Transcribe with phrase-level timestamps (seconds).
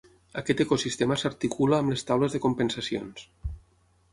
[0.41, 3.29] Aquest ecosistema s'articula amb les taules de compensacions.